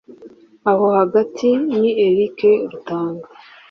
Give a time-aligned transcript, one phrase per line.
[0.69, 1.47] aho hagati
[1.79, 2.37] ni Eric
[2.71, 3.27] Rutanga